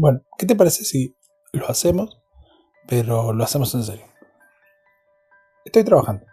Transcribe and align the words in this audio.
Bueno, 0.00 0.22
¿qué 0.38 0.46
te 0.46 0.56
parece 0.56 0.82
si 0.82 1.14
lo 1.52 1.68
hacemos, 1.68 2.22
pero 2.88 3.34
lo 3.34 3.44
hacemos 3.44 3.74
en 3.74 3.82
serio? 3.82 4.06
Estoy 5.62 5.84
trabajando. 5.84 6.24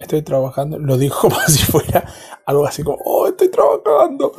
Estoy 0.00 0.22
trabajando. 0.22 0.76
Lo 0.80 0.98
digo 0.98 1.14
como 1.20 1.36
si 1.46 1.62
fuera 1.62 2.04
algo 2.44 2.66
así 2.66 2.82
como, 2.82 2.98
oh, 3.04 3.28
estoy 3.28 3.48
trabajando. 3.48 4.32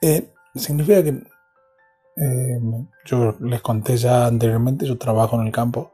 Eh, 0.00 0.32
significa 0.54 1.04
que 1.04 1.10
eh, 1.10 2.60
yo 3.04 3.36
les 3.40 3.60
conté 3.60 3.98
ya 3.98 4.24
anteriormente, 4.24 4.86
yo 4.86 4.96
trabajo 4.96 5.38
en 5.38 5.46
el 5.46 5.52
campo. 5.52 5.92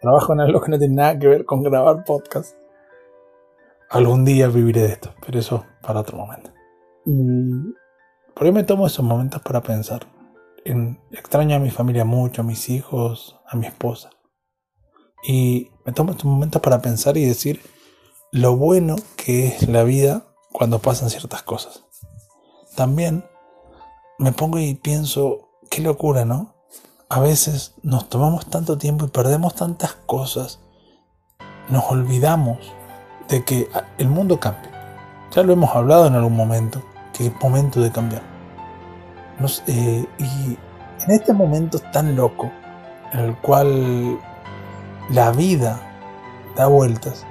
Trabajo 0.00 0.32
en 0.32 0.42
algo 0.42 0.60
que 0.60 0.70
no 0.70 0.78
tiene 0.78 0.94
nada 0.94 1.18
que 1.18 1.26
ver 1.26 1.44
con 1.44 1.64
grabar 1.64 2.04
podcast. 2.04 2.56
Algún 3.90 4.24
día 4.24 4.46
viviré 4.46 4.82
de 4.82 4.92
esto, 4.92 5.12
pero 5.26 5.40
eso 5.40 5.64
para 5.82 5.98
otro 5.98 6.18
momento. 6.18 6.52
Y 7.04 7.74
por 8.32 8.46
ahí 8.46 8.52
me 8.52 8.62
tomo 8.62 8.86
esos 8.86 9.04
momentos 9.04 9.42
para 9.42 9.60
pensar. 9.60 10.06
Extraño 10.64 11.56
a 11.56 11.60
mi 11.60 11.70
familia 11.70 12.04
mucho, 12.04 12.42
a 12.42 12.44
mis 12.44 12.68
hijos, 12.68 13.40
a 13.46 13.56
mi 13.56 13.66
esposa. 13.66 14.10
Y 15.22 15.70
me 15.84 15.92
tomo 15.92 16.12
estos 16.12 16.26
momentos 16.26 16.60
para 16.62 16.80
pensar 16.80 17.16
y 17.16 17.24
decir 17.24 17.62
lo 18.30 18.56
bueno 18.56 18.96
que 19.16 19.46
es 19.46 19.68
la 19.68 19.84
vida 19.84 20.26
cuando 20.52 20.80
pasan 20.80 21.10
ciertas 21.10 21.42
cosas. 21.42 21.84
También 22.76 23.24
me 24.18 24.32
pongo 24.32 24.58
y 24.58 24.74
pienso, 24.74 25.48
qué 25.70 25.80
locura, 25.82 26.24
¿no? 26.24 26.54
A 27.08 27.20
veces 27.20 27.74
nos 27.82 28.08
tomamos 28.08 28.46
tanto 28.50 28.76
tiempo 28.76 29.06
y 29.06 29.08
perdemos 29.08 29.54
tantas 29.54 29.94
cosas. 29.94 30.60
Nos 31.70 31.84
olvidamos 31.90 32.58
de 33.28 33.44
que 33.44 33.68
el 33.98 34.08
mundo 34.08 34.38
cambia. 34.40 34.70
Ya 35.34 35.42
lo 35.42 35.52
hemos 35.52 35.74
hablado 35.74 36.06
en 36.06 36.14
algún 36.14 36.36
momento, 36.36 36.82
que 37.12 37.26
es 37.26 37.32
momento 37.40 37.80
de 37.80 37.90
cambiar. 37.90 38.37
Eh, 39.66 40.06
y 40.18 40.58
en 41.04 41.10
este 41.10 41.32
momento 41.32 41.78
tan 41.78 42.16
loco, 42.16 42.50
en 43.12 43.20
el 43.20 43.36
cual 43.36 44.18
la 45.10 45.30
vida 45.30 45.80
da 46.56 46.66
vueltas, 46.66 47.24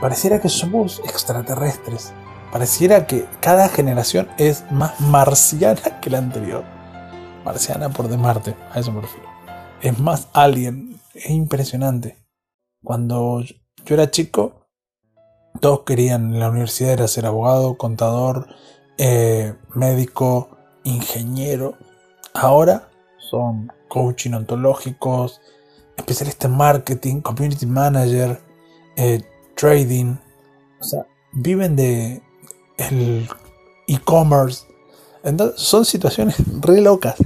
pareciera 0.00 0.40
que 0.40 0.48
somos 0.48 1.00
extraterrestres. 1.04 2.12
Pareciera 2.52 3.06
que 3.06 3.26
cada 3.40 3.68
generación 3.68 4.28
es 4.38 4.64
más 4.70 5.00
marciana 5.00 6.00
que 6.00 6.10
la 6.10 6.18
anterior. 6.18 6.64
Marciana 7.44 7.88
por 7.88 8.08
de 8.08 8.16
Marte, 8.16 8.54
a 8.72 8.80
eso 8.80 8.92
me 8.92 9.00
refiero. 9.00 9.28
Es 9.80 9.98
más 9.98 10.28
alien, 10.32 11.00
es 11.14 11.30
impresionante. 11.30 12.16
Cuando 12.82 13.42
yo 13.42 13.94
era 13.94 14.10
chico, 14.10 14.68
todos 15.60 15.80
querían 15.80 16.34
en 16.34 16.40
la 16.40 16.50
universidad 16.50 16.92
era 16.92 17.08
ser 17.08 17.26
abogado, 17.26 17.76
contador, 17.76 18.46
eh, 18.98 19.54
médico, 19.74 20.55
ingeniero. 20.86 21.76
Ahora 22.34 22.88
son 23.18 23.72
coaching 23.88 24.32
ontológicos, 24.32 25.40
especialistas 25.96 26.50
en 26.50 26.56
marketing, 26.56 27.20
community 27.20 27.66
manager, 27.66 28.40
eh, 28.96 29.22
trading. 29.54 30.16
O 30.80 30.84
sea, 30.84 31.06
viven 31.32 31.76
de 31.76 32.22
el 32.78 33.28
e-commerce. 33.88 34.64
Entonces 35.22 35.60
son 35.60 35.84
situaciones 35.84 36.36
re 36.60 36.80
locas. 36.80 37.16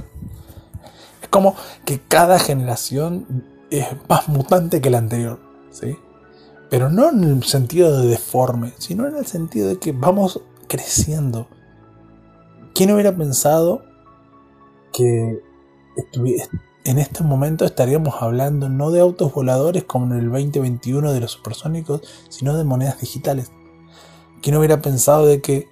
Es 1.21 1.27
como 1.29 1.55
que 1.85 1.99
cada 1.99 2.39
generación 2.39 3.45
es 3.69 3.85
más 4.09 4.27
mutante 4.27 4.81
que 4.81 4.89
la 4.89 4.97
anterior. 4.97 5.39
¿sí? 5.71 5.97
Pero 6.69 6.89
no 6.89 7.09
en 7.09 7.23
el 7.23 7.43
sentido 7.43 8.01
de 8.01 8.07
deforme, 8.07 8.73
sino 8.77 9.07
en 9.07 9.17
el 9.17 9.25
sentido 9.25 9.69
de 9.69 9.77
que 9.77 9.91
vamos 9.91 10.41
creciendo. 10.67 11.47
¿Quién 12.73 12.91
hubiera 12.91 13.15
pensado 13.15 13.83
que 14.93 15.39
en 16.83 16.97
este 16.97 17.23
momento 17.23 17.65
estaríamos 17.65 18.15
hablando 18.21 18.69
no 18.69 18.91
de 18.91 19.01
autos 19.01 19.33
voladores 19.33 19.83
como 19.83 20.13
en 20.13 20.19
el 20.19 20.31
2021 20.31 21.11
de 21.11 21.19
los 21.19 21.31
supersónicos, 21.31 22.01
sino 22.29 22.57
de 22.57 22.63
monedas 22.63 22.99
digitales? 22.99 23.51
¿Quién 24.41 24.55
hubiera 24.55 24.81
pensado 24.81 25.25
de 25.25 25.41
que 25.41 25.67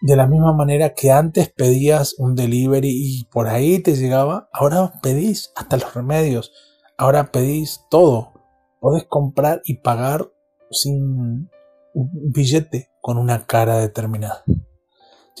de 0.00 0.16
la 0.16 0.26
misma 0.26 0.54
manera 0.54 0.94
que 0.94 1.10
antes 1.12 1.50
pedías 1.50 2.14
un 2.18 2.34
delivery 2.34 2.88
y 2.90 3.24
por 3.24 3.48
ahí 3.48 3.80
te 3.80 3.94
llegaba, 3.94 4.48
ahora 4.52 4.92
pedís 5.02 5.52
hasta 5.56 5.76
los 5.76 5.94
remedios, 5.94 6.52
ahora 6.96 7.30
pedís 7.30 7.84
todo. 7.90 8.32
Podés 8.80 9.04
comprar 9.04 9.60
y 9.64 9.74
pagar 9.80 10.30
sin 10.70 11.50
un 11.92 12.10
billete 12.32 12.90
con 13.02 13.18
una 13.18 13.46
cara 13.46 13.76
determinada, 13.78 14.42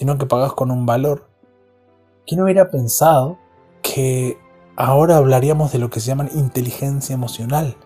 sino 0.00 0.16
que 0.16 0.24
pagas 0.24 0.54
con 0.54 0.70
un 0.70 0.86
valor. 0.86 1.28
¿Quién 2.26 2.40
hubiera 2.40 2.70
pensado 2.70 3.36
que 3.82 4.38
ahora 4.74 5.18
hablaríamos 5.18 5.72
de 5.72 5.78
lo 5.78 5.90
que 5.90 6.00
se 6.00 6.06
llama 6.06 6.26
inteligencia 6.32 7.12
emocional? 7.12 7.76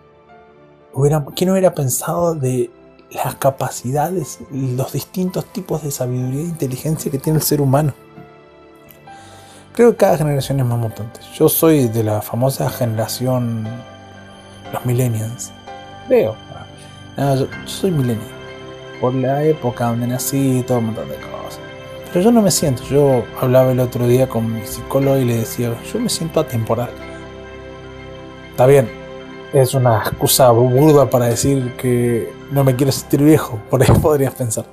¿Quién 1.35 1.49
hubiera 1.49 1.73
pensado 1.73 2.33
de 2.33 2.71
las 3.11 3.35
capacidades, 3.35 4.39
los 4.49 4.93
distintos 4.93 5.43
tipos 5.51 5.83
de 5.83 5.91
sabiduría 5.91 6.39
e 6.39 6.45
inteligencia 6.45 7.11
que 7.11 7.19
tiene 7.19 7.39
el 7.39 7.43
ser 7.43 7.59
humano. 7.59 7.93
Creo 9.73 9.91
que 9.91 9.97
cada 9.97 10.17
generación 10.17 10.61
es 10.61 10.65
más 10.65 10.79
mutante. 10.79 11.19
Yo 11.37 11.49
soy 11.49 11.89
de 11.89 12.01
la 12.01 12.21
famosa 12.21 12.69
generación, 12.69 13.67
los 14.71 14.85
millennials. 14.85 15.51
Veo. 16.07 16.33
yo, 17.17 17.47
soy 17.65 17.91
millennial. 17.91 18.31
Por 19.01 19.13
la 19.15 19.43
época 19.43 19.87
donde 19.87 20.07
nací 20.07 20.63
todo 20.65 20.77
un 20.77 20.85
montón 20.85 21.09
de 21.09 21.15
cosas. 21.15 21.64
Pero 22.15 22.23
yo 22.23 22.31
no 22.31 22.41
me 22.41 22.49
siento. 22.49 22.81
Yo 22.83 23.25
hablaba 23.41 23.73
el 23.73 23.79
otro 23.81 24.07
día 24.07 24.29
con 24.29 24.53
mi 24.53 24.65
psicólogo 24.65 25.17
y 25.17 25.25
le 25.25 25.39
decía, 25.39 25.75
yo 25.91 25.99
me 25.99 26.07
siento 26.07 26.39
atemporal. 26.39 26.89
Está 28.51 28.65
bien, 28.67 28.89
es 29.51 29.73
una 29.73 29.97
excusa 29.97 30.49
burda 30.51 31.09
para 31.09 31.25
decir 31.25 31.75
que 31.75 32.31
no 32.51 32.63
me 32.63 32.77
quiero 32.77 32.93
sentir 32.93 33.21
viejo, 33.21 33.61
por 33.69 33.83
ahí 33.83 33.89
podrías 34.01 34.33
pensar. 34.33 34.63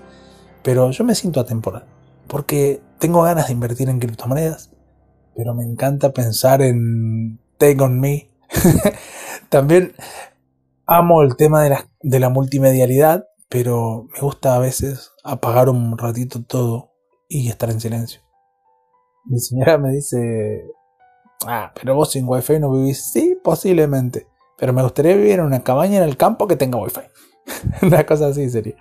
Pero 0.63 0.93
yo 0.93 1.03
me 1.03 1.17
siento 1.17 1.41
atemporal, 1.41 1.85
porque 2.29 2.81
tengo 3.01 3.23
ganas 3.23 3.49
de 3.49 3.55
invertir 3.55 3.89
en 3.89 3.99
criptomonedas, 3.99 4.71
pero 5.35 5.53
me 5.53 5.65
encanta 5.65 6.13
pensar 6.13 6.63
en 6.63 7.41
Take 7.59 7.83
on 7.83 7.99
Me. 7.99 8.31
También 9.49 9.95
amo 10.87 11.23
el 11.23 11.35
tema 11.35 11.61
de 11.65 11.71
la, 11.71 11.89
de 12.03 12.21
la 12.21 12.29
multimedialidad, 12.29 13.25
pero 13.49 14.07
me 14.15 14.21
gusta 14.21 14.55
a 14.55 14.61
veces 14.61 15.11
apagar 15.25 15.69
un 15.69 15.99
ratito 15.99 16.41
todo 16.45 16.92
y 17.33 17.49
estar 17.49 17.71
en 17.71 17.81
silencio. 17.81 18.21
Mi 19.25 19.39
señora 19.39 19.79
me 19.79 19.91
dice, 19.91 20.71
ah, 21.47 21.73
pero 21.75 21.95
vos 21.95 22.11
sin 22.11 22.29
wifi 22.29 22.59
no 22.59 22.71
vivís. 22.73 23.11
Sí, 23.13 23.39
posiblemente. 23.43 24.27
Pero 24.59 24.73
me 24.73 24.83
gustaría 24.83 25.17
vivir 25.17 25.39
en 25.39 25.47
una 25.47 25.63
cabaña 25.63 25.99
en 25.99 26.05
el 26.05 26.17
campo 26.17 26.47
que 26.47 26.57
tenga 26.57 26.79
wifi. 26.79 27.01
una 27.83 28.05
cosa 28.05 28.29
así 28.29 28.51
sería. 28.51 28.77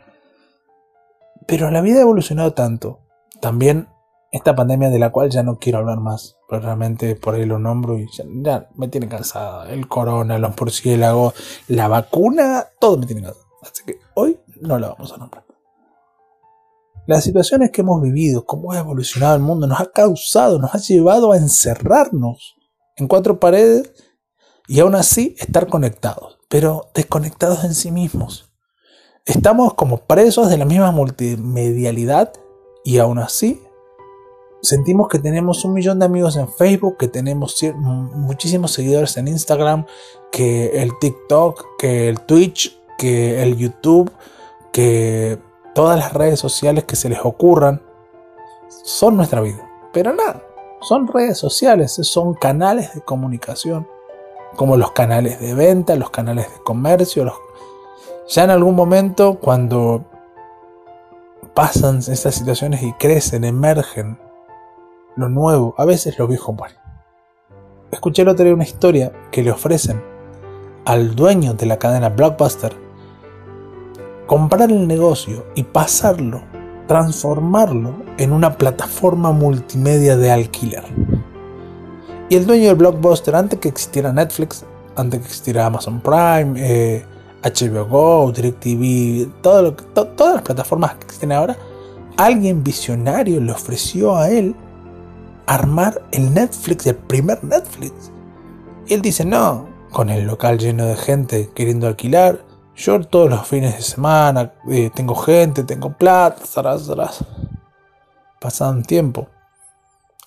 Pero 1.48 1.72
la 1.72 1.82
vida 1.82 2.00
ha 2.00 2.02
evolucionado 2.02 2.54
tanto. 2.54 3.00
También 3.40 3.88
esta 4.32 4.56
pandemia 4.56 4.90
de 4.90 5.00
la 5.00 5.12
cual 5.12 5.30
ya 5.30 5.44
no 5.44 5.58
quiero 5.58 5.80
hablar 5.80 6.00
más. 6.00 6.38
Pero 6.50 6.62
realmente 6.62 7.16
por 7.16 7.36
ahí 7.36 7.46
lo 7.46 7.58
nombro 7.58 7.98
y 7.98 8.08
ya, 8.44 8.68
me 8.76 8.90
tiene 8.90 9.08
cansada. 9.08 9.72
El 9.72 9.88
corona, 9.88 10.38
los 10.38 10.60
murciélagos, 10.60 11.36
la 11.70 11.88
vacuna, 11.88 12.66
todo 12.80 12.98
me 12.98 13.06
tiene 13.06 13.22
cansado. 13.22 13.46
Así 13.62 13.86
que 13.86 14.00
hoy 14.16 14.40
no 14.60 14.78
la 14.78 14.90
vamos 14.90 15.14
a 15.14 15.18
nombrar. 15.18 15.51
Las 17.08 17.24
situaciones 17.24 17.72
que 17.72 17.82
hemos 17.82 18.02
vivido, 18.02 18.46
cómo 18.46 18.72
ha 18.72 18.80
evolucionado 18.80 19.36
el 19.36 19.42
mundo, 19.42 19.68
nos 19.68 19.80
ha 19.80 19.92
causado, 19.92 20.60
nos 20.60 20.74
ha 20.76 20.78
llevado 20.78 21.32
a 21.32 21.38
encerrarnos 21.38 22.56
en 22.96 23.08
cuatro 23.08 23.40
paredes 23.40 23.92
y 24.68 24.80
aún 24.80 24.96
así 24.96 25.36
estar 25.40 25.68
conectados, 25.68 26.40
pero 26.48 26.90
desconectados 26.94 27.64
en 27.64 27.74
sí 27.74 27.92
mismos. 27.92 28.52
Estamos 29.26 29.74
como 29.74 29.98
presos 29.98 30.50
de 30.50 30.58
la 30.58 30.66
misma 30.66 30.92
multimedialidad 30.92 32.34
y 32.84 33.00
aún 33.00 33.20
así 33.20 33.62
sentimos 34.62 35.08
que 35.10 35.20
tenemos 35.20 35.66
un 35.66 35.74
millón 35.74 36.00
de 36.00 36.06
amigos 36.06 36.38
en 36.38 36.48
Facebook, 36.48 36.98
que 36.98 37.08
tenemos 37.08 37.58
muchísimos 37.76 38.72
seguidores 38.72 39.18
en 39.18 39.28
Instagram, 39.28 39.86
que 40.32 40.82
el 40.82 40.92
TikTok, 41.00 41.78
que 41.78 42.10
el 42.10 42.22
Twitch, 42.22 42.80
que 42.98 43.42
el 43.42 43.58
YouTube, 43.58 44.12
que 44.72 45.40
todas 45.74 45.98
las 45.98 46.14
redes 46.14 46.40
sociales 46.40 46.84
que 46.84 46.96
se 46.96 47.10
les 47.10 47.20
ocurran 47.24 47.82
son 48.84 49.18
nuestra 49.18 49.42
vida. 49.42 49.68
Pero 49.94 50.14
nada, 50.14 50.44
son 50.82 51.08
redes 51.08 51.38
sociales, 51.38 51.94
son 51.94 52.34
canales 52.34 52.94
de 52.94 53.02
comunicación 53.02 53.88
como 54.56 54.78
los 54.78 54.92
canales 54.92 55.40
de 55.40 55.54
venta, 55.54 55.96
los 55.96 56.10
canales 56.10 56.52
de 56.52 56.64
comercio. 56.64 57.34
Ya 58.28 58.44
en 58.44 58.50
algún 58.50 58.76
momento, 58.76 59.40
cuando 59.40 60.06
pasan 61.54 61.98
estas 61.98 62.36
situaciones 62.36 62.82
y 62.84 62.94
crecen, 62.94 63.44
emergen 63.44 64.20
lo 65.16 65.30
nuevo, 65.30 65.76
a 65.78 65.86
veces 65.86 66.18
lo 66.18 66.28
viejo 66.28 66.54
muere. 66.54 66.76
Escuché 67.92 68.22
el 68.22 68.30
otro 68.30 68.46
día 68.46 68.54
una 68.54 68.64
historia 68.64 69.12
que 69.32 69.44
le 69.44 69.52
ofrecen 69.52 70.02
al 70.86 71.16
dueño 71.16 71.54
de 71.54 71.66
la 71.66 71.78
cadena 71.78 72.10
Blockbuster 72.10 72.74
comprar 74.32 74.72
el 74.72 74.88
negocio 74.88 75.46
y 75.56 75.64
pasarlo, 75.64 76.42
transformarlo 76.88 77.96
en 78.18 78.32
una 78.32 78.58
plataforma 78.58 79.34
multimedia 79.34 80.16
de 80.16 80.32
alquiler. 80.32 80.86
Y 82.30 82.38
el 82.38 82.46
dueño 82.46 82.68
del 82.68 82.78
blockbuster, 82.78 83.36
antes 83.36 83.60
que 83.60 83.68
existiera 83.68 84.14
Netflix, 84.14 84.64
antes 84.96 85.20
que 85.20 85.26
existiera 85.26 85.66
Amazon 85.66 86.00
Prime, 86.00 86.54
HBO 87.44 87.82
eh, 87.82 87.88
Go, 87.90 88.32
DirecTV, 88.32 89.42
todas 89.42 89.74
las 90.34 90.42
plataformas 90.44 90.96
que 90.96 91.08
existen 91.08 91.34
ahora, 91.34 91.58
alguien 92.16 92.64
visionario 92.64 93.42
le 93.42 93.52
ofreció 93.52 94.16
a 94.16 94.30
él 94.30 94.56
armar 95.46 96.04
el 96.14 96.34
Netflix, 96.34 96.88
el 96.88 96.96
primer 96.96 97.44
Netflix. 97.44 98.14
Y 98.88 98.94
él 98.94 99.02
dice, 99.02 99.26
no, 99.26 99.68
con 99.92 100.10
el 100.10 100.26
local 100.26 100.58
lleno 100.58 100.86
de 100.86 100.96
gente 100.96 101.50
queriendo 101.54 101.88
alquilar, 101.88 102.50
yo 102.76 103.00
todos 103.02 103.30
los 103.30 103.48
fines 103.48 103.76
de 103.76 103.82
semana 103.82 104.54
eh, 104.70 104.90
tengo 104.94 105.16
gente, 105.16 105.64
tengo 105.64 105.98
plata, 105.98 106.46
zaraz, 106.46 106.86
zaraz. 106.86 107.24
Pasado 108.40 108.72
un 108.72 108.84
tiempo, 108.84 109.28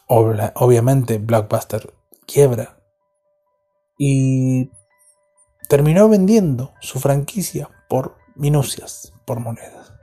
obviamente 0.07 1.19
Blockbuster 1.19 1.93
quiebra 2.27 2.77
y 3.99 4.71
terminó 5.69 6.09
vendiendo 6.09 6.75
su 6.81 7.01
franquicia 7.01 7.69
por 7.89 8.17
minucias, 8.37 9.13
por 9.25 9.41
monedas. 9.41 9.95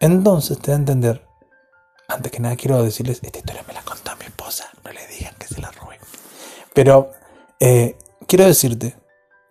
Entonces 0.00 0.58
te 0.58 0.70
da 0.70 0.76
a 0.76 0.80
entender, 0.80 1.26
antes 2.08 2.32
que 2.32 2.40
nada 2.40 2.56
quiero 2.56 2.82
decirles, 2.82 3.20
esta 3.22 3.38
historia 3.38 3.64
me 3.66 3.74
la 3.74 3.82
contó 3.82 4.14
mi 4.16 4.24
esposa, 4.24 4.70
no 4.84 4.92
le 4.92 5.06
digan 5.08 5.34
que 5.38 5.46
se 5.46 5.60
la 5.60 5.70
robé. 5.70 5.98
Pero 6.74 7.10
eh, 7.60 7.96
quiero 8.26 8.46
decirte 8.46 8.96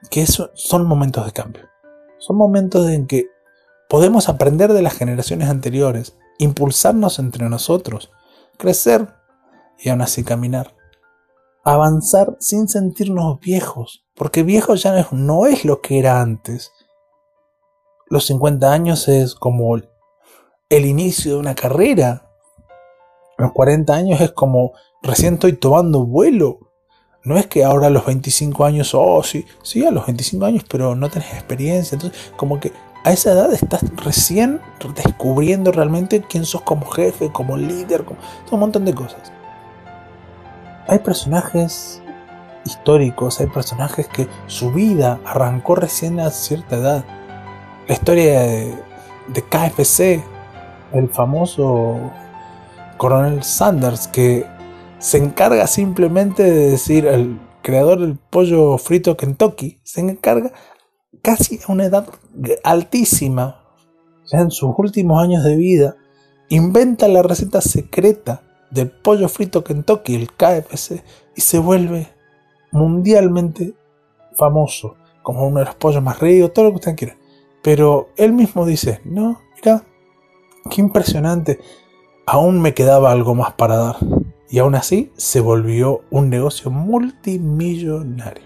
que 0.10 0.22
eso 0.22 0.52
son 0.54 0.86
momentos 0.86 1.26
de 1.26 1.32
cambio. 1.32 1.70
Son 2.18 2.38
momentos 2.38 2.90
en 2.90 3.08
que 3.08 3.28
podemos 3.90 4.30
aprender 4.30 4.74
de 4.74 4.82
las 4.82 4.94
generaciones 4.94 5.50
anteriores, 5.50 6.16
impulsarnos 6.40 7.20
entre 7.20 7.50
nosotros, 7.50 8.12
crecer 8.58 9.08
y 9.80 9.90
aún 9.90 10.02
así 10.02 10.24
caminar. 10.24 10.76
Avanzar 11.64 12.36
sin 12.40 12.68
sentirnos 12.68 13.40
viejos, 13.40 14.06
porque 14.16 14.44
viejo 14.44 14.76
ya 14.76 15.08
no 15.12 15.46
es 15.46 15.66
lo 15.66 15.82
que 15.82 16.00
era 16.00 16.22
antes. 16.22 16.72
Los 18.08 18.26
50 18.26 18.72
años 18.72 19.08
es 19.08 19.36
como 19.36 19.76
el 20.70 20.86
inicio 20.86 21.34
de 21.34 21.40
una 21.40 21.56
carrera. 21.56 22.30
Los 23.38 23.52
40 23.54 23.94
años 23.94 24.22
es 24.22 24.32
como 24.32 24.74
recién 25.02 25.36
estoy 25.36 25.54
tomando 25.54 26.06
vuelo. 26.06 26.60
No 27.24 27.38
es 27.38 27.48
que 27.48 27.64
ahora 27.64 27.88
a 27.88 27.90
los 27.90 28.06
25 28.06 28.66
años, 28.66 28.94
oh, 28.94 29.24
sí, 29.24 29.46
sí, 29.62 29.86
a 29.86 29.92
los 29.92 30.06
25 30.06 30.46
años, 30.46 30.66
pero 30.68 30.94
no 30.94 31.10
tenés 31.10 31.32
experiencia. 31.34 31.96
Entonces, 31.96 32.34
como 32.36 32.60
que 32.60 32.74
a 33.06 33.14
esa 33.14 33.32
edad 33.32 33.54
estás 33.54 33.82
recién 33.96 34.60
descubriendo 34.94 35.72
realmente 35.72 36.22
quién 36.22 36.46
sos 36.46 36.64
como 36.64 36.86
jefe, 36.88 37.32
como 37.32 37.56
líder, 37.56 38.04
como 38.04 38.20
un 38.52 38.60
montón 38.60 38.84
de 38.84 38.94
cosas. 38.94 39.32
Hay 40.88 41.00
personajes 41.00 42.02
históricos, 42.66 43.40
hay 43.40 43.48
personajes 43.48 44.08
que 44.08 44.28
su 44.48 44.72
vida 44.72 45.20
arrancó 45.26 45.76
recién 45.76 46.20
a 46.20 46.30
cierta 46.30 46.76
edad. 46.76 47.06
La 47.88 47.94
historia 47.94 48.42
de, 48.42 48.76
de 49.28 49.42
KFC, 49.44 50.24
el 50.92 51.08
famoso 51.08 52.12
coronel 52.98 53.44
Sanders, 53.44 54.08
que 54.08 54.46
se 55.04 55.18
encarga 55.18 55.68
simplemente 55.68 56.44
de 56.44 56.72
decir, 56.72 57.06
el 57.08 57.38
creador 57.62 58.00
del 58.00 58.18
pollo 58.18 58.78
frito 58.78 59.18
Kentucky, 59.18 59.82
se 59.84 60.00
encarga 60.00 60.54
casi 61.22 61.60
a 61.68 61.74
una 61.74 61.84
edad 61.84 62.08
altísima, 62.64 63.66
ya 64.32 64.40
en 64.40 64.50
sus 64.50 64.74
últimos 64.78 65.22
años 65.22 65.44
de 65.44 65.58
vida, 65.58 65.98
inventa 66.48 67.10
la 67.10 67.22
receta 67.22 67.60
secreta 67.60 68.44
del 68.72 68.92
pollo 68.92 69.28
frito 69.28 69.62
Kentucky, 69.62 70.16
el 70.16 70.32
KFC, 70.32 71.04
y 71.36 71.42
se 71.42 71.60
vuelve 71.60 72.08
mundialmente 72.72 73.74
famoso, 74.38 74.96
como 75.22 75.46
uno 75.46 75.60
de 75.60 75.66
los 75.66 75.76
pollos 75.76 76.02
más 76.02 76.22
ricos, 76.22 76.54
todo 76.54 76.64
lo 76.64 76.72
que 76.72 76.76
usted 76.78 76.96
quiera. 76.96 77.18
Pero 77.62 78.08
él 78.16 78.32
mismo 78.32 78.66
dice, 78.66 79.02
no, 79.04 79.42
mira, 79.58 79.84
qué 80.72 80.80
impresionante, 80.80 81.60
aún 82.26 82.62
me 82.62 82.74
quedaba 82.74 83.12
algo 83.12 83.36
más 83.36 83.52
para 83.56 83.76
dar. 83.76 83.98
Y 84.54 84.60
aún 84.60 84.76
así 84.76 85.12
se 85.18 85.40
volvió 85.40 86.04
un 86.12 86.30
negocio 86.30 86.70
multimillonario. 86.70 88.44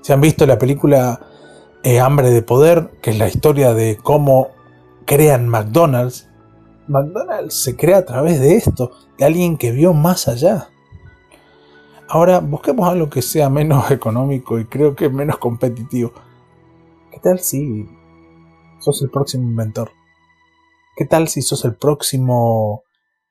Si 0.00 0.12
han 0.12 0.20
visto 0.20 0.46
la 0.46 0.60
película 0.60 1.18
eh, 1.82 1.98
Hambre 1.98 2.30
de 2.30 2.42
Poder, 2.42 2.92
que 3.02 3.10
es 3.10 3.18
la 3.18 3.26
historia 3.26 3.74
de 3.74 3.96
cómo 4.00 4.50
crean 5.06 5.48
McDonald's, 5.48 6.28
McDonald's 6.86 7.52
se 7.52 7.74
crea 7.74 7.96
a 7.96 8.04
través 8.04 8.38
de 8.38 8.54
esto, 8.54 8.92
de 9.18 9.24
alguien 9.24 9.58
que 9.58 9.72
vio 9.72 9.92
más 9.92 10.28
allá. 10.28 10.68
Ahora, 12.06 12.38
busquemos 12.38 12.88
algo 12.88 13.10
que 13.10 13.22
sea 13.22 13.50
menos 13.50 13.90
económico 13.90 14.60
y 14.60 14.66
creo 14.66 14.94
que 14.94 15.08
menos 15.08 15.38
competitivo. 15.38 16.12
¿Qué 17.10 17.18
tal 17.18 17.40
si 17.40 17.88
sos 18.78 19.02
el 19.02 19.10
próximo 19.10 19.42
inventor? 19.42 19.90
¿Qué 20.96 21.06
tal 21.06 21.26
si 21.26 21.42
sos 21.42 21.64
el 21.64 21.74
próximo 21.74 22.84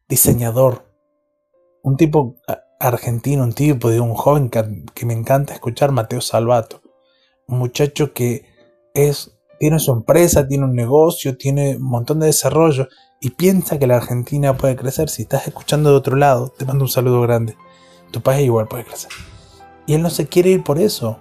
diseñador? 0.09 0.86
Un 1.83 1.97
tipo 1.97 2.35
argentino, 2.79 3.43
un 3.43 3.53
tipo 3.53 3.89
de 3.89 3.99
un 3.99 4.13
joven 4.13 4.49
que, 4.49 5.05
me 5.05 5.13
encanta 5.13 5.53
escuchar, 5.53 5.91
Mateo 5.91 6.21
Salvato. 6.21 6.81
Un 7.47 7.59
muchacho 7.59 8.13
que 8.13 8.45
es, 8.93 9.37
tiene 9.59 9.79
su 9.79 9.91
empresa, 9.91 10.47
tiene 10.47 10.65
un 10.65 10.75
negocio, 10.75 11.37
tiene 11.37 11.77
un 11.77 11.83
montón 11.83 12.19
de 12.19 12.27
desarrollo 12.27 12.87
y 13.21 13.31
piensa 13.31 13.79
que 13.79 13.87
la 13.87 13.97
Argentina 13.97 14.57
puede 14.57 14.75
crecer. 14.75 15.09
Si 15.09 15.23
estás 15.23 15.47
escuchando 15.47 15.89
de 15.89 15.95
otro 15.95 16.15
lado, 16.15 16.53
te 16.57 16.65
mando 16.65 16.85
un 16.85 16.89
saludo 16.89 17.21
grande. 17.21 17.55
Tu 18.11 18.21
país 18.21 18.45
igual 18.45 18.67
puede 18.67 18.85
crecer. 18.85 19.11
Y 19.85 19.93
él 19.93 20.01
no 20.01 20.09
se 20.09 20.27
quiere 20.27 20.49
ir 20.49 20.63
por 20.63 20.79
eso, 20.79 21.19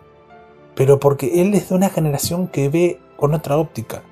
pero 0.74 0.98
porque 0.98 1.40
él 1.40 1.54
es 1.54 1.68
de 1.68 1.74
una 1.74 1.88
generación 1.88 2.48
que 2.48 2.68
ve 2.68 3.00
con 3.16 3.34
otra 3.34 3.56
óptica. 3.56 4.02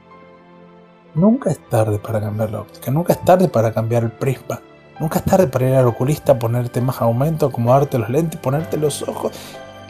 Nunca 1.14 1.50
es 1.50 1.58
tarde 1.68 1.98
para 1.98 2.20
cambiar 2.20 2.50
la 2.50 2.60
óptica, 2.62 2.90
nunca 2.90 3.12
es 3.12 3.24
tarde 3.24 3.48
para 3.48 3.72
cambiar 3.72 4.02
el 4.02 4.12
prisma, 4.12 4.60
nunca 4.98 5.18
es 5.18 5.24
tarde 5.24 5.46
para 5.46 5.68
ir 5.68 5.74
al 5.74 5.86
oculista, 5.86 6.38
ponerte 6.38 6.80
más 6.80 7.00
aumento, 7.00 7.46
acomodarte 7.46 7.98
los 7.98 8.10
lentes, 8.10 8.40
ponerte 8.40 8.76
los 8.76 9.02
ojos, 9.02 9.32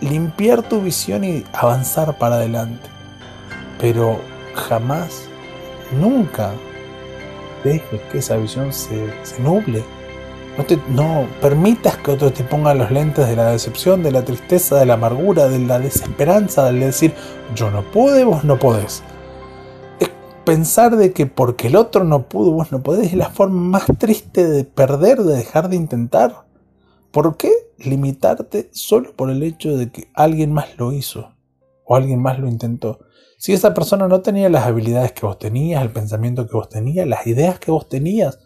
limpiar 0.00 0.62
tu 0.62 0.80
visión 0.80 1.24
y 1.24 1.44
avanzar 1.52 2.16
para 2.18 2.36
adelante. 2.36 2.88
Pero 3.80 4.20
jamás, 4.54 5.28
nunca 5.98 6.52
dejes 7.64 8.00
que 8.12 8.18
esa 8.18 8.36
visión 8.36 8.72
se, 8.72 9.08
nuble. 9.40 9.82
No, 10.56 10.64
te, 10.64 10.78
no 10.88 11.26
permitas 11.40 11.96
que 11.96 12.12
otros 12.12 12.32
te 12.32 12.44
pongan 12.44 12.78
los 12.78 12.90
lentes 12.90 13.26
de 13.26 13.34
la 13.34 13.50
decepción, 13.50 14.04
de 14.04 14.12
la 14.12 14.22
tristeza, 14.22 14.76
de 14.76 14.86
la 14.86 14.94
amargura, 14.94 15.48
de 15.48 15.58
la 15.58 15.80
desesperanza, 15.80 16.70
de 16.70 16.78
decir 16.78 17.12
yo 17.56 17.70
no 17.70 17.82
pude, 17.82 18.22
vos 18.24 18.44
no 18.44 18.56
podés 18.56 19.02
pensar 20.44 20.96
de 20.96 21.12
que 21.12 21.26
porque 21.26 21.68
el 21.68 21.76
otro 21.76 22.04
no 22.04 22.28
pudo, 22.28 22.52
vos 22.52 22.72
no 22.72 22.82
podés, 22.82 23.08
es 23.08 23.14
la 23.14 23.30
forma 23.30 23.60
más 23.60 23.86
triste 23.98 24.48
de 24.48 24.64
perder, 24.64 25.22
de 25.22 25.36
dejar 25.36 25.68
de 25.68 25.76
intentar. 25.76 26.46
¿Por 27.10 27.36
qué 27.36 27.52
limitarte 27.78 28.68
solo 28.72 29.14
por 29.14 29.30
el 29.30 29.42
hecho 29.42 29.76
de 29.76 29.90
que 29.90 30.08
alguien 30.14 30.52
más 30.52 30.76
lo 30.78 30.92
hizo 30.92 31.34
o 31.84 31.96
alguien 31.96 32.20
más 32.20 32.38
lo 32.38 32.48
intentó? 32.48 33.00
Si 33.38 33.52
esa 33.52 33.74
persona 33.74 34.08
no 34.08 34.22
tenía 34.22 34.48
las 34.48 34.66
habilidades 34.66 35.12
que 35.12 35.26
vos 35.26 35.38
tenías, 35.38 35.82
el 35.82 35.90
pensamiento 35.90 36.46
que 36.46 36.56
vos 36.56 36.68
tenías, 36.68 37.06
las 37.06 37.26
ideas 37.26 37.58
que 37.58 37.70
vos 37.70 37.88
tenías, 37.88 38.38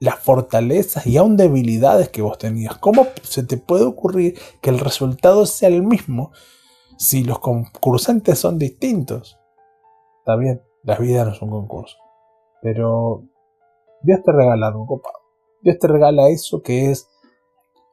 las 0.00 0.18
fortalezas 0.18 1.06
y 1.06 1.16
aún 1.16 1.36
debilidades 1.36 2.08
que 2.08 2.22
vos 2.22 2.38
tenías, 2.38 2.76
¿cómo 2.78 3.06
se 3.22 3.44
te 3.44 3.56
puede 3.56 3.84
ocurrir 3.84 4.38
que 4.60 4.70
el 4.70 4.80
resultado 4.80 5.46
sea 5.46 5.68
el 5.68 5.82
mismo 5.82 6.32
si 6.98 7.22
los 7.22 7.38
concursantes 7.38 8.38
son 8.38 8.58
distintos? 8.58 9.38
Está 10.18 10.36
bien, 10.36 10.62
la 10.82 10.96
vida 10.96 11.24
no 11.24 11.32
es 11.32 11.42
un 11.42 11.50
concurso. 11.50 11.96
Pero 12.60 13.24
Dios 14.02 14.20
te 14.24 14.32
regala 14.32 14.68
algo 14.68 14.86
copado. 14.86 15.18
Dios 15.62 15.78
te 15.78 15.88
regala 15.88 16.28
eso 16.28 16.62
que 16.62 16.90
es 16.90 17.08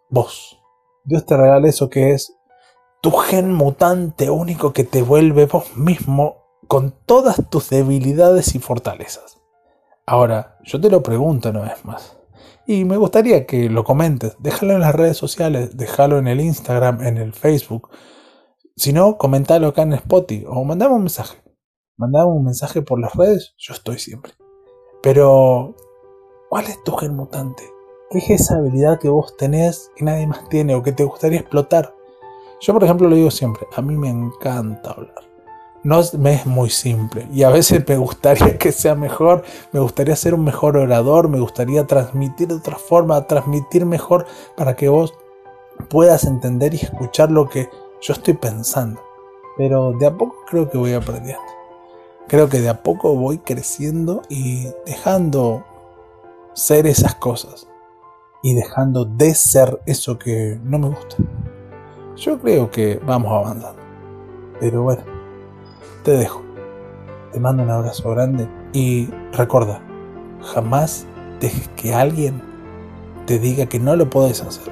vos. 0.09 0.59
Dios 1.03 1.25
te 1.25 1.37
regala 1.37 1.67
eso 1.67 1.89
que 1.89 2.13
es 2.13 2.35
tu 3.01 3.11
gen 3.11 3.53
mutante 3.53 4.29
único 4.29 4.73
que 4.73 4.83
te 4.83 5.01
vuelve 5.01 5.45
vos 5.45 5.75
mismo 5.77 6.37
con 6.67 6.93
todas 7.05 7.49
tus 7.49 7.69
debilidades 7.69 8.53
y 8.55 8.59
fortalezas. 8.59 9.41
Ahora, 10.05 10.57
yo 10.63 10.81
te 10.81 10.89
lo 10.89 11.01
pregunto 11.03 11.49
una 11.49 11.61
vez 11.61 11.85
más. 11.85 12.17
Y 12.65 12.85
me 12.85 12.97
gustaría 12.97 13.45
que 13.45 13.69
lo 13.69 13.83
comentes. 13.83 14.35
Déjalo 14.39 14.73
en 14.73 14.81
las 14.81 14.93
redes 14.93 15.17
sociales, 15.17 15.77
déjalo 15.77 16.19
en 16.19 16.27
el 16.27 16.41
Instagram, 16.41 17.01
en 17.01 17.17
el 17.17 17.33
Facebook. 17.33 17.89
Si 18.75 18.93
no, 18.93 19.17
comentalo 19.17 19.67
acá 19.67 19.83
en 19.83 19.93
Spotify 19.93 20.45
o 20.47 20.63
mandame 20.63 20.95
un 20.95 21.01
mensaje 21.01 21.37
mandame 21.99 22.31
un 22.31 22.45
mensaje 22.45 22.81
por 22.81 22.99
las 22.99 23.13
redes, 23.13 23.53
yo 23.57 23.73
estoy 23.73 23.99
siempre. 23.99 24.31
Pero, 25.03 25.75
¿cuál 26.49 26.65
es 26.65 26.81
tu 26.83 26.93
gen 26.93 27.15
mutante? 27.15 27.61
¿Qué 28.09 28.19
es 28.19 28.29
esa 28.29 28.55
habilidad 28.55 28.99
que 28.99 29.09
vos 29.09 29.35
tenés 29.37 29.91
y 29.97 30.05
nadie 30.05 30.25
más 30.25 30.47
tiene 30.47 30.75
o 30.75 30.81
que 30.81 30.93
te 30.93 31.03
gustaría 31.03 31.41
explotar? 31.41 31.93
Yo, 32.61 32.73
por 32.73 32.85
ejemplo, 32.85 33.09
lo 33.09 33.15
digo 33.15 33.29
siempre, 33.29 33.67
a 33.75 33.81
mí 33.81 33.97
me 33.97 34.09
encanta 34.09 34.91
hablar. 34.91 35.13
No 35.83 36.01
me 36.17 36.35
es 36.35 36.45
muy 36.45 36.69
simple 36.69 37.27
y 37.31 37.43
a 37.43 37.49
veces 37.49 37.85
me 37.87 37.97
gustaría 37.97 38.57
que 38.57 38.71
sea 38.71 38.95
mejor, 38.95 39.43
me 39.71 39.79
gustaría 39.79 40.15
ser 40.15 40.33
un 40.33 40.43
mejor 40.43 40.77
orador, 40.77 41.29
me 41.29 41.39
gustaría 41.39 41.85
transmitir 41.85 42.47
de 42.47 42.55
otra 42.55 42.77
forma, 42.77 43.27
transmitir 43.27 43.85
mejor 43.85 44.25
para 44.57 44.75
que 44.75 44.89
vos 44.89 45.13
puedas 45.89 46.23
entender 46.23 46.73
y 46.73 46.77
escuchar 46.77 47.31
lo 47.31 47.47
que 47.47 47.69
yo 48.01 48.13
estoy 48.13 48.33
pensando. 48.35 49.01
Pero 49.57 49.91
de 49.93 50.07
a 50.07 50.17
poco 50.17 50.35
creo 50.49 50.69
que 50.69 50.77
voy 50.77 50.93
aprendiendo. 50.93 51.59
Creo 52.29 52.47
que 52.47 52.61
de 52.61 52.69
a 52.69 52.83
poco 52.83 53.15
voy 53.15 53.39
creciendo 53.39 54.21
y 54.29 54.67
dejando 54.85 55.65
ser 56.53 56.85
esas 56.85 57.15
cosas. 57.15 57.67
Y 58.43 58.53
dejando 58.53 59.03
de 59.03 59.33
ser 59.33 59.81
eso 59.87 60.19
que 60.19 60.59
no 60.63 60.77
me 60.77 60.89
gusta. 60.89 61.15
Yo 62.15 62.39
creo 62.39 62.69
que 62.69 63.01
vamos 63.03 63.31
avanzando. 63.31 63.81
Pero 64.59 64.83
bueno, 64.83 65.01
te 66.03 66.11
dejo. 66.11 66.43
Te 67.33 67.39
mando 67.39 67.63
un 67.63 67.71
abrazo 67.71 68.11
grande 68.11 68.47
y 68.73 69.09
recuerda, 69.31 69.81
jamás 70.53 71.07
dejes 71.39 71.67
que 71.69 71.95
alguien 71.95 72.43
te 73.25 73.39
diga 73.39 73.65
que 73.65 73.79
no 73.79 73.95
lo 73.95 74.07
puedes 74.07 74.43
hacer. 74.43 74.71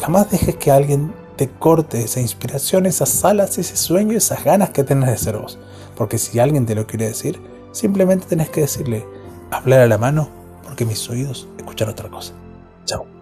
Jamás 0.00 0.30
dejes 0.32 0.56
que 0.56 0.72
alguien 0.72 1.12
te 1.38 1.48
corte 1.48 2.02
esa 2.02 2.20
inspiración, 2.20 2.84
esas 2.84 3.24
alas, 3.24 3.56
ese 3.58 3.76
sueño, 3.76 4.18
esas 4.18 4.44
ganas 4.44 4.70
que 4.70 4.82
tenés 4.82 5.08
de 5.08 5.16
ser 5.16 5.38
vos. 5.38 5.56
Porque 5.96 6.18
si 6.18 6.40
alguien 6.40 6.66
te 6.66 6.74
lo 6.74 6.86
quiere 6.86 7.06
decir, 7.06 7.40
simplemente 7.72 8.26
tenés 8.26 8.50
que 8.50 8.62
decirle, 8.62 9.06
hablar 9.52 9.80
a 9.80 9.86
la 9.86 9.98
mano, 9.98 10.28
porque 10.64 10.84
mis 10.84 11.08
oídos 11.08 11.48
escuchan 11.56 11.88
otra 11.88 12.10
cosa. 12.10 12.34
Chao. 12.84 13.17